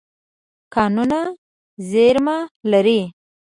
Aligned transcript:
کانونه 0.73 1.19
زیرمه 1.89 2.37
لري. 2.71 3.01